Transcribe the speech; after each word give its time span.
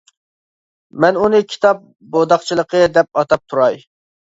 مەن 1.05 1.21
ئۇنى 1.21 1.43
«كىتاب 1.53 1.85
بورداقچىلىقى» 2.19 2.87
دەپ 3.01 3.17
ئاتاپ 3.23 3.51
تۇراي. 3.53 3.85